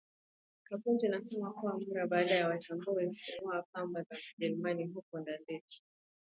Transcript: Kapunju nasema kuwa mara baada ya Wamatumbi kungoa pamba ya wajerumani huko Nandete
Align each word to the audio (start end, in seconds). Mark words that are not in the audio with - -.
Kapunju 0.63 1.07
nasema 1.09 1.51
kuwa 1.53 1.79
mara 1.87 2.07
baada 2.07 2.31
ya 2.33 2.47
Wamatumbi 2.47 2.85
kungoa 3.39 3.63
pamba 3.73 3.99
ya 3.99 4.05
wajerumani 4.09 4.87
huko 4.87 5.19
Nandete 5.19 5.81